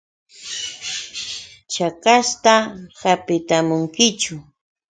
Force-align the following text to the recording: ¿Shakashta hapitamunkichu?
¿Shakashta 1.73 2.53
hapitamunkichu? 3.01 4.35